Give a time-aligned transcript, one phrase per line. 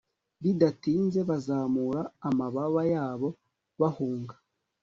[0.43, 3.29] bidatinze bazamura amababa yabo
[3.79, 4.35] bahunga